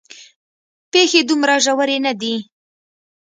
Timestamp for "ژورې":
1.65-1.97